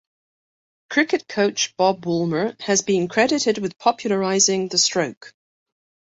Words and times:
Cricket 0.89 1.27
coach 1.27 1.75
Bob 1.77 2.05
Woolmer 2.07 2.59
has 2.63 2.81
been 2.81 3.07
credited 3.07 3.59
with 3.59 3.77
popularising 3.77 4.67
the 4.69 4.79
stroke. 4.79 5.31